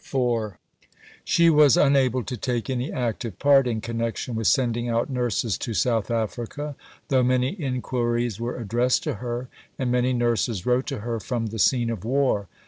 IV 0.00 0.54
She 1.22 1.48
was 1.48 1.76
unable 1.76 2.24
to 2.24 2.36
take 2.36 2.68
any 2.68 2.90
active 2.90 3.38
part 3.38 3.68
in 3.68 3.80
connection 3.80 4.34
with 4.34 4.48
sending 4.48 4.88
out 4.88 5.08
nurses 5.08 5.56
to 5.58 5.74
South 5.74 6.10
Africa; 6.10 6.74
though 7.06 7.22
many 7.22 7.50
inquiries 7.50 8.40
were 8.40 8.56
addressed 8.56 9.04
to 9.04 9.14
her, 9.22 9.46
and 9.78 9.92
many 9.92 10.12
nurses 10.12 10.66
wrote 10.66 10.88
to 10.88 11.02
her 11.02 11.20
from 11.20 11.46
the 11.46 11.60
scene 11.60 11.88
of 11.88 12.04
war. 12.04 12.48